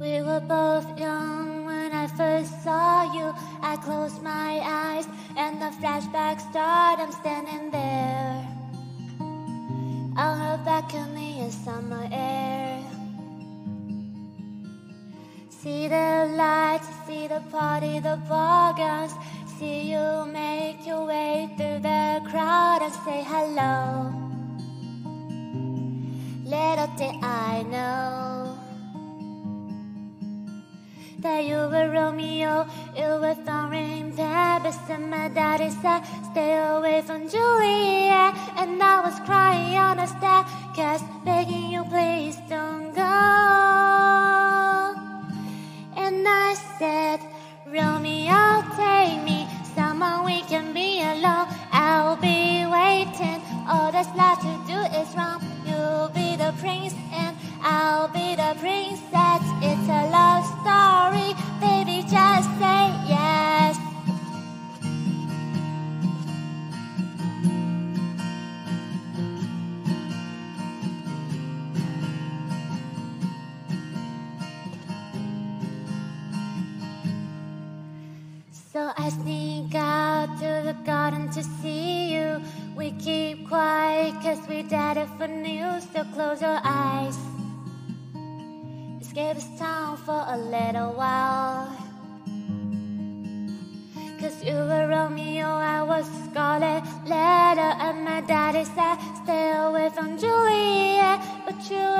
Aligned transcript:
We 0.00 0.22
were 0.22 0.40
both 0.40 0.98
young 0.98 1.66
when 1.66 1.92
I 1.92 2.06
first 2.06 2.64
saw 2.64 3.02
you. 3.12 3.34
I 3.60 3.76
closed 3.76 4.22
my 4.22 4.58
eyes 4.64 5.06
and 5.36 5.60
the 5.60 5.70
flashback 5.76 6.40
started. 6.40 7.02
I'm 7.02 7.12
standing 7.12 7.70
there 7.70 8.48
on 10.16 10.38
her 10.40 10.58
balcony 10.64 11.02
in 11.02 11.14
me 11.14 11.40
in 11.44 11.50
summer 11.50 12.08
air. 12.10 12.82
See 15.50 15.86
the 15.88 16.32
lights, 16.34 16.88
see 17.06 17.26
the 17.26 17.42
party, 17.50 18.00
the 18.00 18.18
ball 18.26 18.72
gowns. 18.72 19.12
See 19.58 19.92
you 19.92 20.24
make 20.32 20.86
your 20.86 21.04
way 21.04 21.50
through 21.58 21.80
the 21.80 22.22
crowd 22.30 22.80
and 22.80 22.94
say 23.04 23.22
hello. 23.32 24.14
Little 26.46 26.90
did 26.96 27.22
I 27.22 27.64
know 27.68 27.99
Romeo, 31.92 32.66
you 32.96 33.20
were 33.20 33.34
thorn 33.44 33.70
Paris, 34.60 34.78
and 34.88 35.10
my 35.10 35.28
daddy 35.28 35.70
said, 35.70 36.02
Stay 36.30 36.56
away 36.56 37.02
from 37.02 37.28
Juliet. 37.28 38.34
And 38.56 38.82
I 38.82 39.00
was 39.00 39.18
crying 39.26 39.76
on 39.76 39.96
the 39.96 40.06
staircase, 40.06 41.02
begging 41.24 41.70
you, 41.70 41.84
please 41.84 42.36
don't 42.48 42.94
go. 42.94 43.02
And 45.96 46.26
I 46.26 46.54
said, 46.78 47.20
Romeo, 47.66 48.62
take 48.76 49.22
me, 49.24 49.48
someone 49.74 50.24
we 50.24 50.42
can 50.42 50.72
be 50.72 51.00
alone. 51.00 51.48
I'll 51.72 52.16
be 52.16 52.66
waiting, 52.66 53.40
all 53.68 53.90
that's 53.90 54.14
left 54.16 54.42
to 54.42 54.54
do 54.66 54.78
is 55.00 55.08
wrong. 55.16 55.40
You'll 55.66 56.10
be 56.10 56.36
the 56.36 56.52
prince, 56.60 56.94
and 57.12 57.36
I'll 57.62 58.08
be 58.08 58.36
the 58.36 58.54
princess. 58.60 59.09
So 78.72 78.92
I 78.96 79.08
sneak 79.08 79.74
out 79.74 80.38
to 80.38 80.62
the 80.64 80.76
garden 80.86 81.28
to 81.30 81.42
see 81.42 82.14
you. 82.14 82.40
We 82.76 82.92
keep 82.92 83.48
quiet 83.48 84.14
cause 84.22 84.38
we 84.48 84.62
dead 84.62 84.96
it 84.96 85.08
for 85.18 85.26
news. 85.26 85.88
So 85.92 86.04
close 86.14 86.40
your 86.40 86.60
eyes. 86.62 87.18
Escape 89.00 89.34
this 89.34 89.58
town 89.58 89.96
for 89.96 90.24
a 90.24 90.38
little 90.38 90.92
while. 90.92 91.66
Cause 94.20 94.44
you 94.44 94.54
were 94.54 94.86
Romeo, 94.86 95.48
I 95.48 95.82
was 95.82 96.06
Scarlet 96.30 96.84
Letter, 97.06 97.72
and 97.82 98.04
my 98.04 98.20
daddy 98.20 98.64
said, 98.64 98.98
Stay 99.24 99.50
away 99.50 99.90
from 99.90 100.16
Juliet. 100.16 101.18
But 101.44 101.58
you 101.68 101.99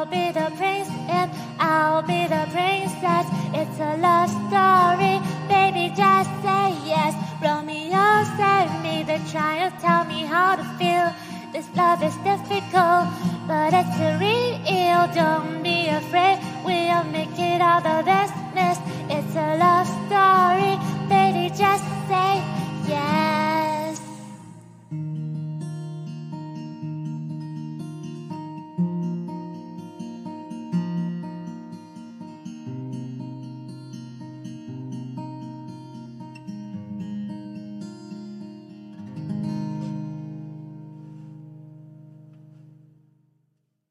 You'll 0.00 0.08
be 0.08 0.32
the 0.32 0.50
prince, 0.56 0.88
and 1.10 1.30
I'll 1.58 2.00
be 2.00 2.26
the 2.26 2.48
princess. 2.50 3.26
It's 3.52 3.78
a 3.78 3.98
love 3.98 4.30
story, 4.48 5.20
baby, 5.46 5.92
just 5.94 6.30
say 6.40 6.72
yes. 6.88 7.12
Romeo, 7.42 8.24
save 8.40 8.72
me, 8.80 9.02
they 9.02 9.20
try 9.30 9.68
to 9.68 9.70
tell 9.82 10.06
me 10.06 10.24
how 10.24 10.56
to 10.56 10.64
feel. 10.80 11.12
This 11.52 11.68
love 11.76 12.02
is 12.02 12.16
difficult, 12.24 13.12
but 13.46 13.74
it's 13.74 13.98
real. 14.16 15.04
Don't 15.12 15.62
be 15.62 15.88
afraid, 15.88 16.19